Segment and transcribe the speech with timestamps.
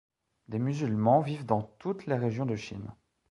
[0.47, 2.89] Des musulmans vivent dans toutes les régions de Chine.